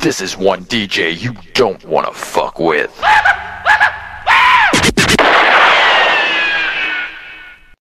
This 0.00 0.22
is 0.22 0.36
one 0.38 0.64
DJ 0.64 1.18
you 1.20 1.34
don't 1.52 1.84
wanna 1.84 2.12
fuck 2.12 2.58
with. 2.58 2.90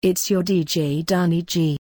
It's 0.03 0.29
your 0.29 0.43
DJ 0.43 1.03
Danny 1.05 1.41
G. 1.41 1.80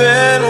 viver 0.00 0.49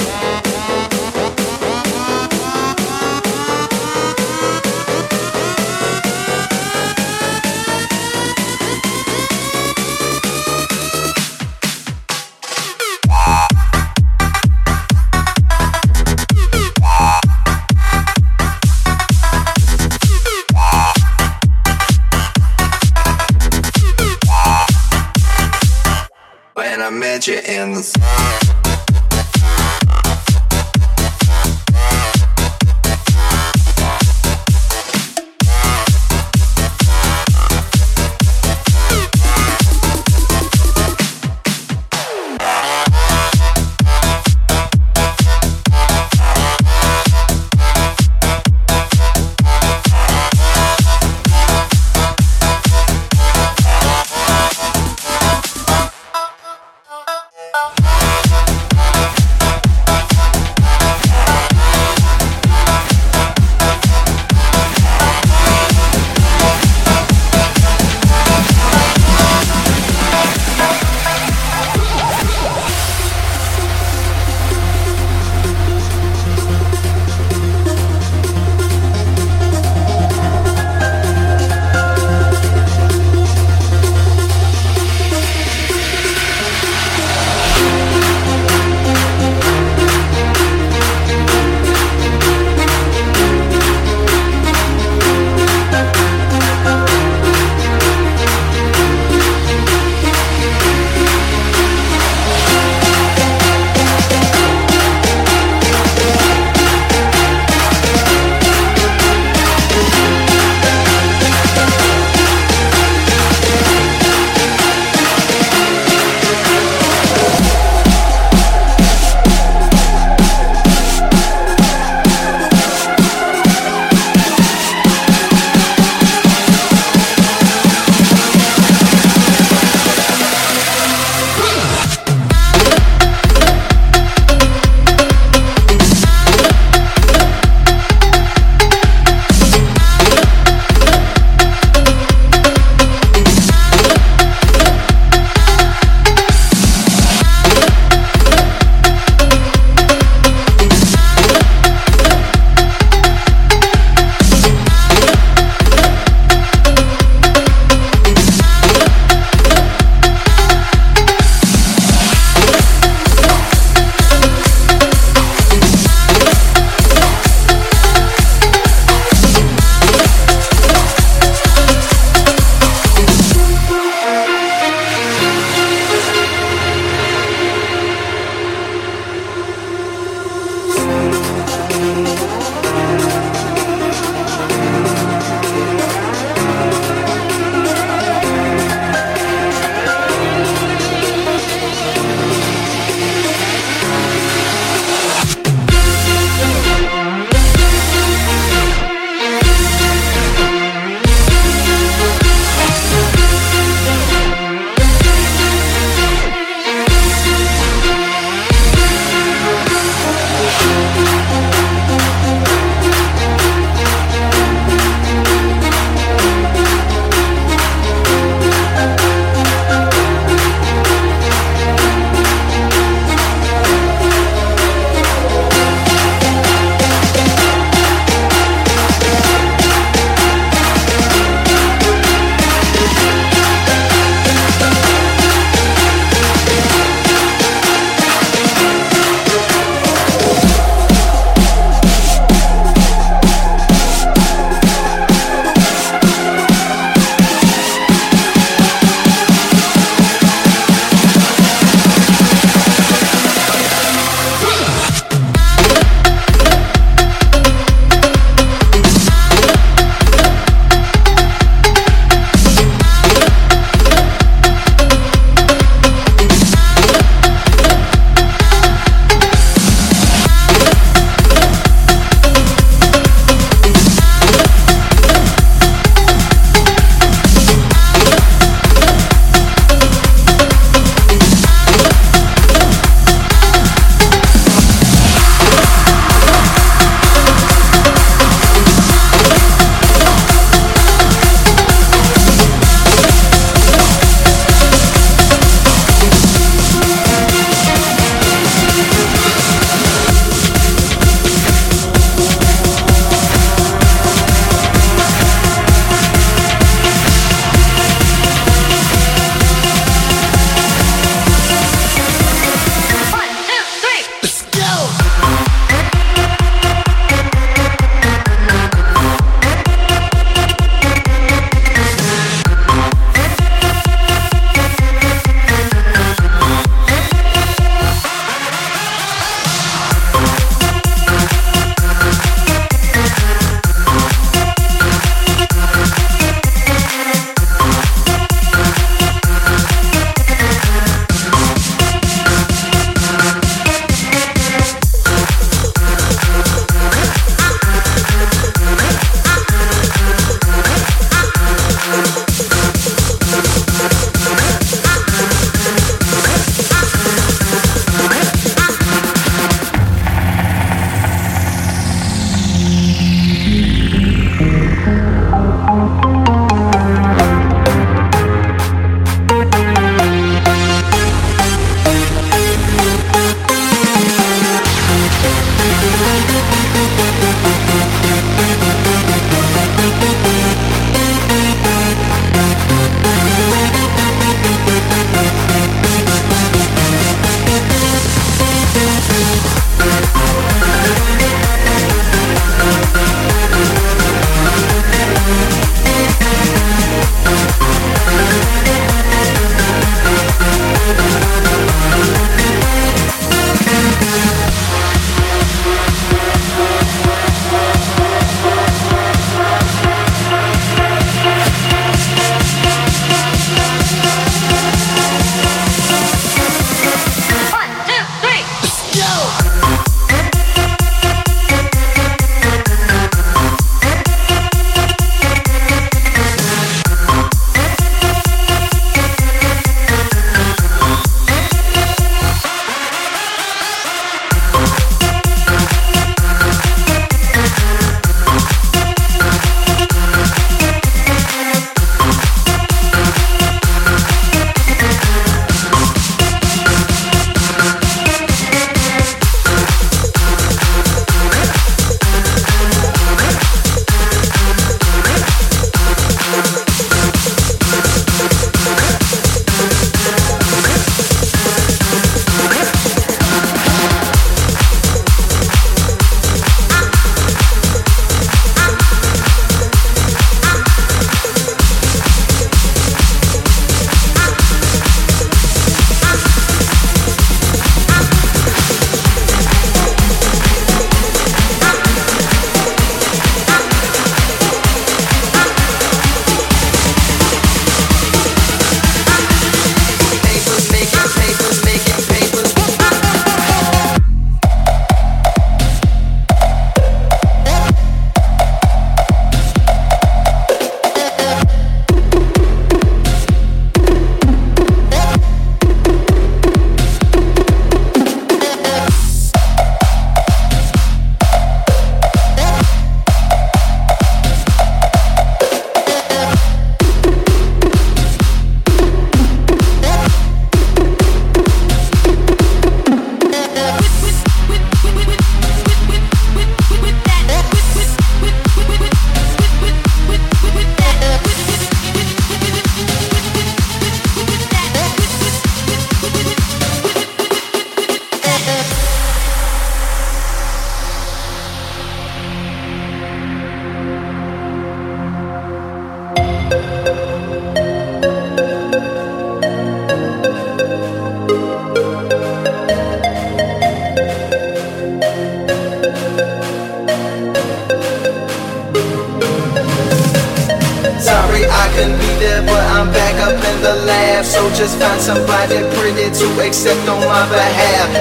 so 564.41 564.49
just 564.57 564.73
find 564.81 564.97
somebody 564.99 565.61
pretty 565.77 566.09
to 566.09 566.25
accept 566.41 566.81
on 566.89 566.97
my 567.05 567.21
behalf. 567.29 567.93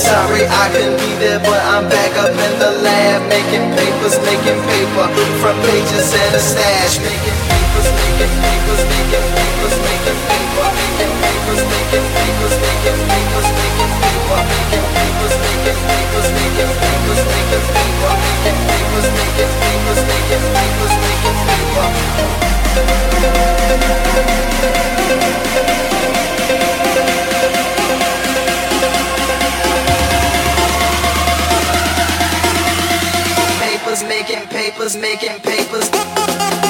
Sorry, 0.00 0.48
I 0.48 0.64
couldn't 0.72 0.96
be 0.96 1.12
there, 1.20 1.36
but 1.44 1.60
I'm 1.68 1.84
back 1.84 2.16
up 2.16 2.32
in 2.32 2.52
the 2.56 2.80
lab, 2.80 3.28
making 3.28 3.68
papers, 3.76 4.16
making 4.24 4.56
paper 4.72 5.06
from 5.44 5.56
pages 5.68 6.08
and 6.16 6.32
a 6.32 6.40
stash, 6.40 6.96
making 6.96 7.36
papers, 7.44 7.88
making 7.92 8.32
papers, 8.40 8.82
making 8.88 9.26
papers, 9.36 9.76
making 9.84 10.16
paper, 10.32 10.68
making 10.80 11.12
papers, 11.20 11.60
making 11.60 12.06
papers, 12.08 12.56
making 12.56 12.98
papers, 13.12 13.48
making 13.52 13.92
paper, 14.00 14.40
making 14.48 14.88
papers, 14.96 15.36
making 15.44 15.76
papers, 15.92 16.28
making 16.32 16.72
papers, 16.72 17.20
making 17.20 17.64
paper, 17.68 18.16
making 18.32 18.64
papers, 18.64 19.08
making 19.12 19.52
papers, 19.60 20.00
making 20.08 20.44
papers, 20.56 20.94
making 21.04 21.36
paper. 21.52 21.92
papers, 34.82 34.96
making 34.96 35.40
papers. 35.42 36.58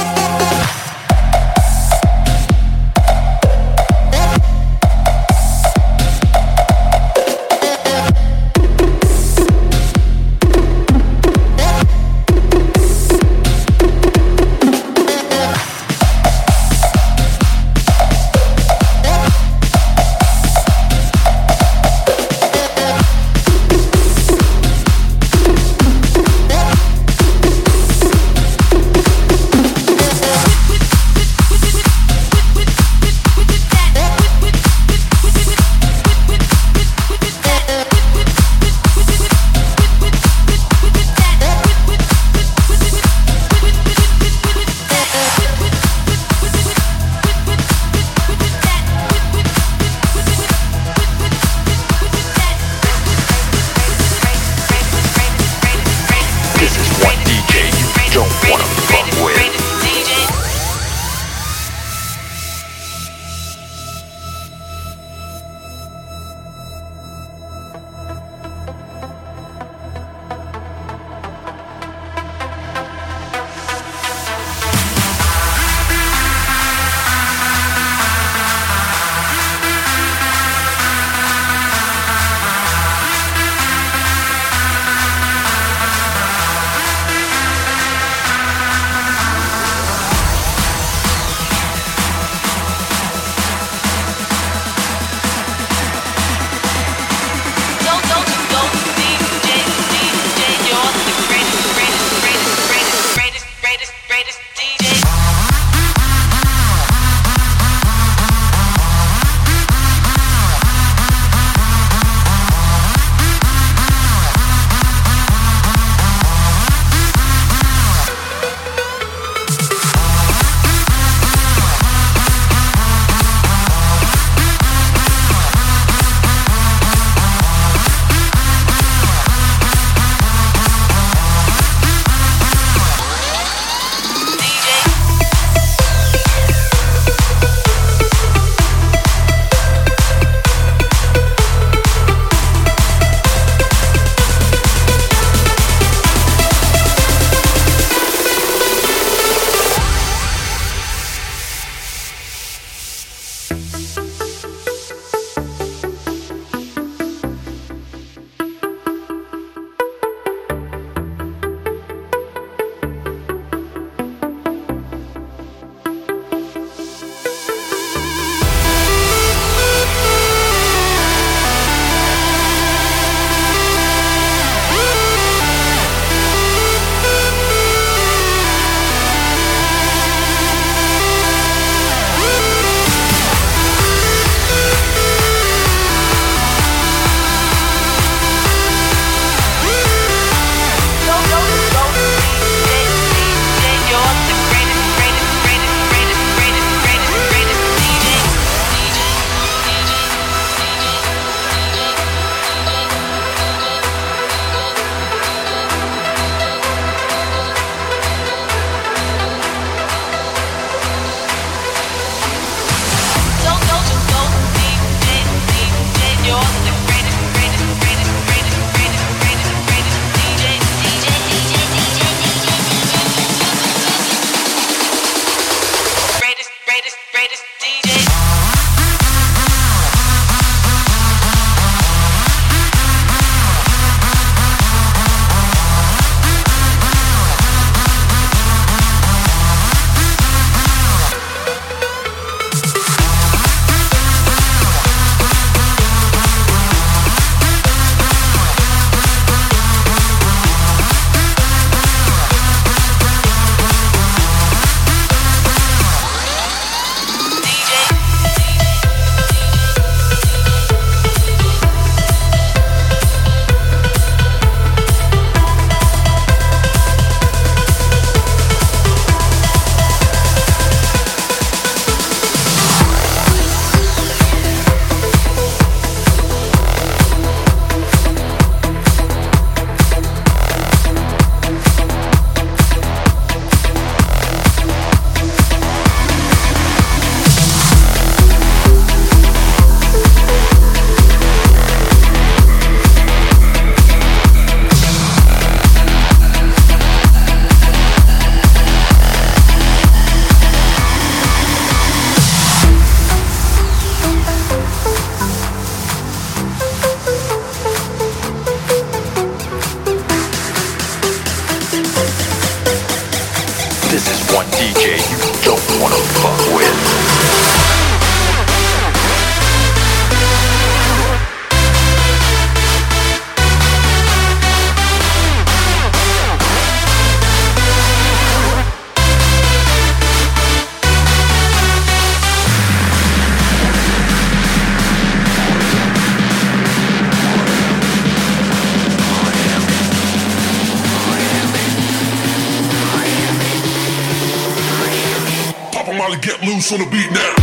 get 346.22 346.40
loose 346.40 346.70
on 346.72 346.78
the 346.78 346.86
beat 346.86 347.10
now. 347.10 347.41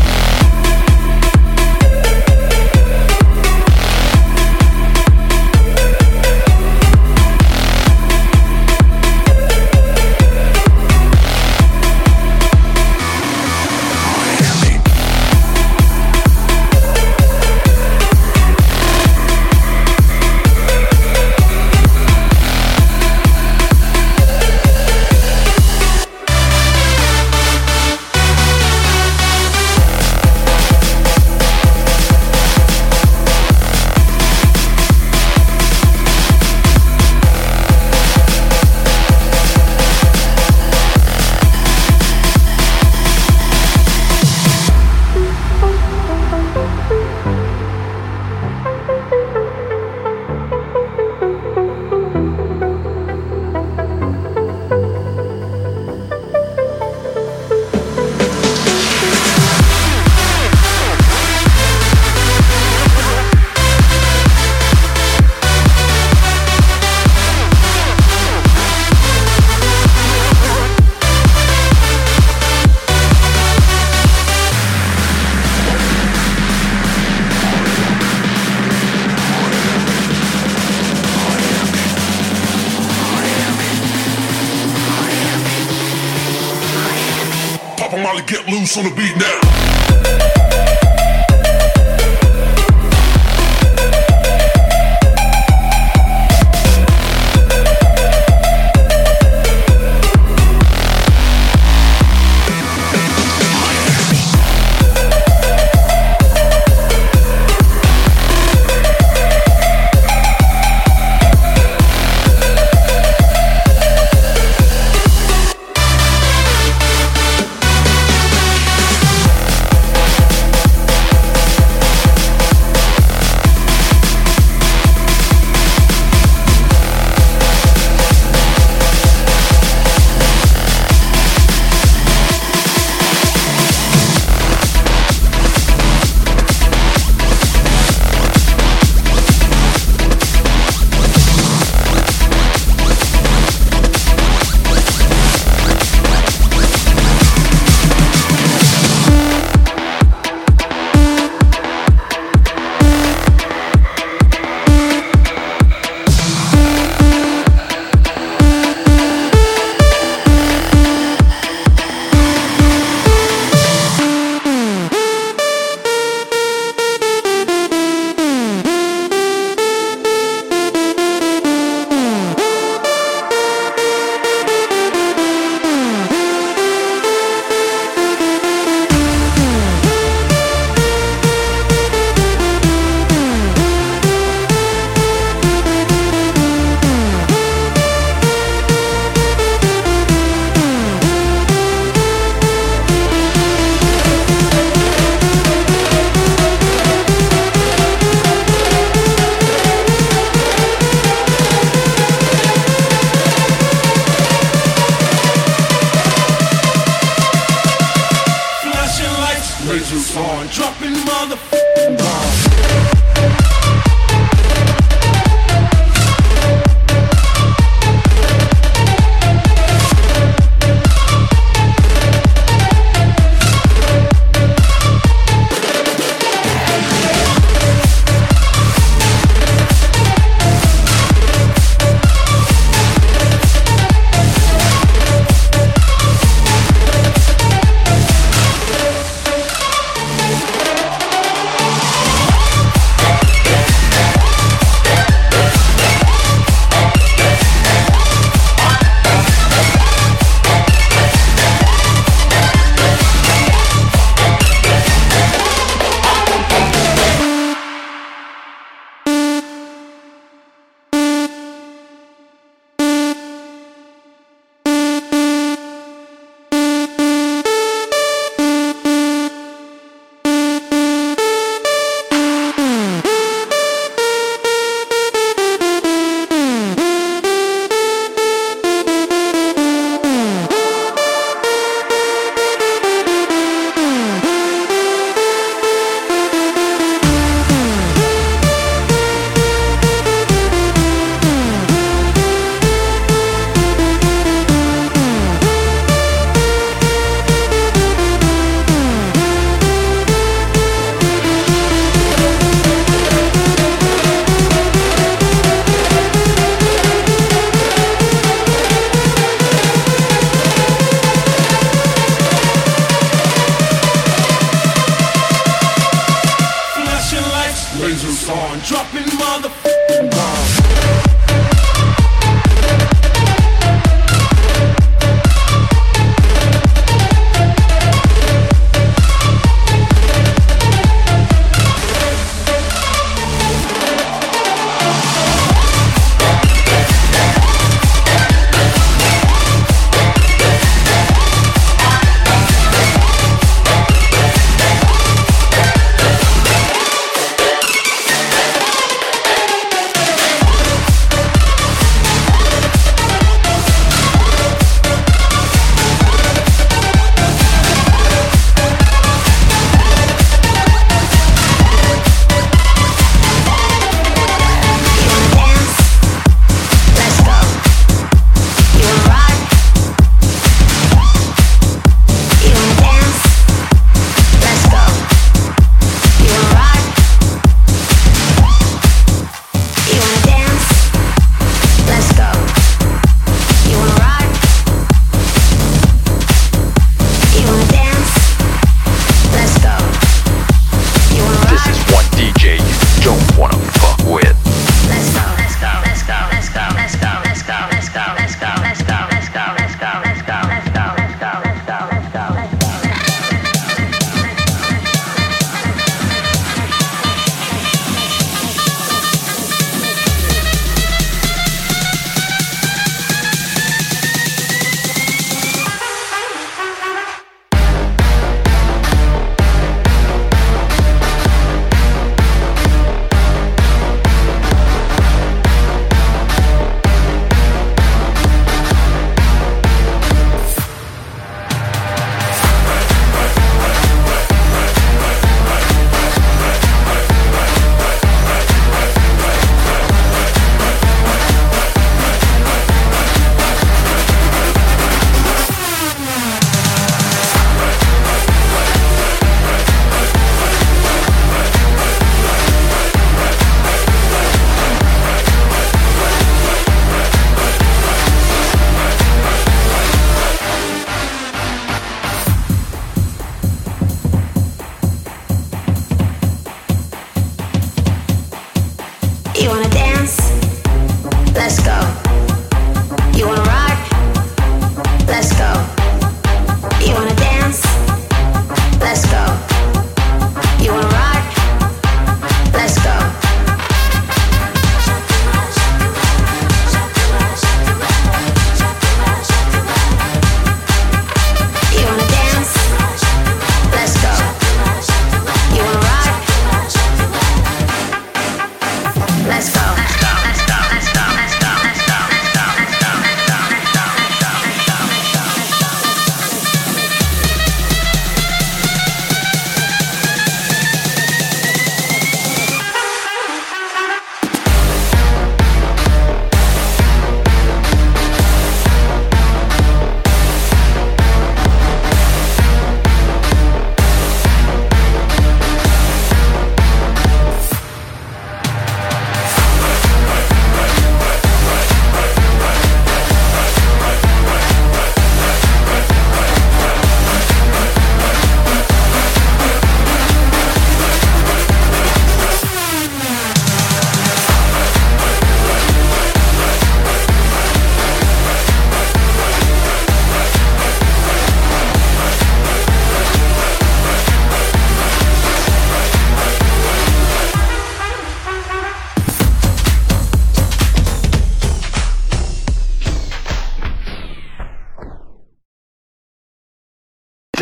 Get 88.28 88.48
loose 88.48 88.78
on 88.78 88.84
the 88.84 88.92
beat 88.92 89.16
now. 89.16 89.79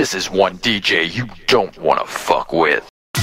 This 0.07 0.27
is 0.27 0.31
one 0.31 0.57
DJ 0.59 1.13
you 1.13 1.27
don't 1.47 1.77
want 1.79 1.99
to 1.99 2.05
fuck 2.07 2.53
with. 2.53 2.87
I 3.13 3.19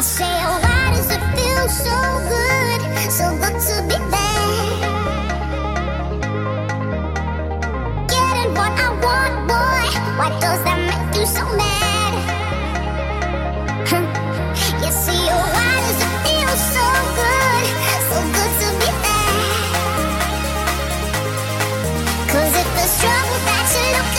say, 0.00 0.24
oh, 0.24 0.60
why 0.62 0.92
does 0.94 1.10
it 1.10 1.20
feel 1.36 1.68
so 1.68 1.92
good, 2.32 2.80
so 3.12 3.36
good 3.36 3.60
to 3.68 3.82
be? 3.86 4.00
Getting 8.08 8.50
what 8.54 8.72
I 8.80 8.88
want, 9.04 9.34
boy. 9.46 9.88
Why 10.16 10.30
does 10.40 10.60
that 10.64 10.78
make 10.88 11.20
you 11.20 11.26
so 11.26 11.44
mad? 11.54 11.87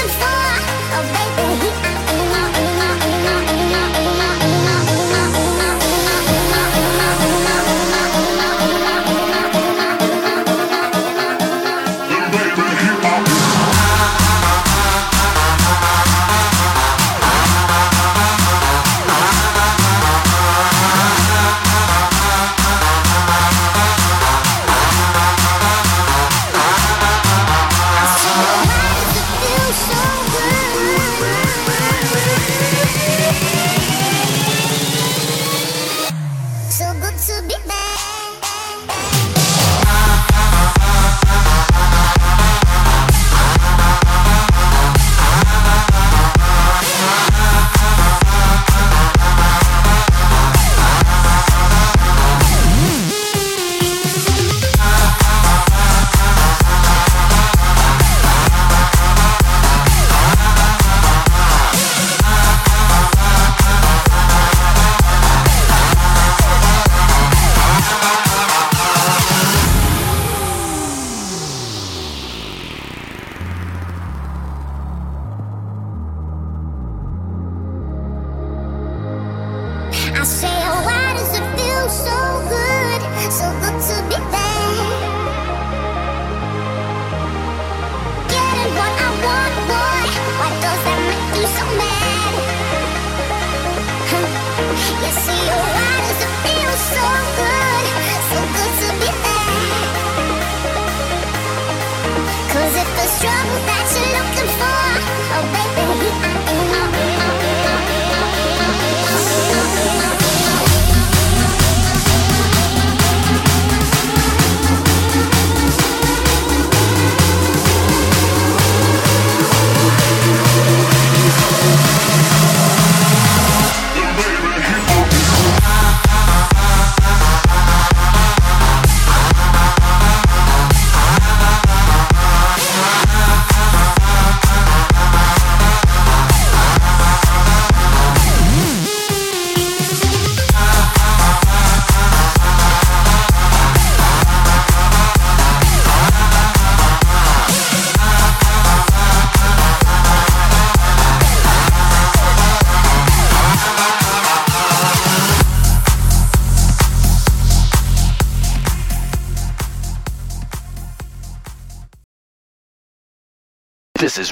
Looking 0.01 0.19
for, 0.19 0.78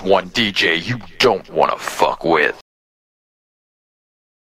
one 0.07 0.29
DJ 0.29 0.81
you 0.85 0.99
don't 1.19 1.49
want 1.49 1.71
to 1.71 1.77
fuck 1.77 2.23
with. 2.23 2.59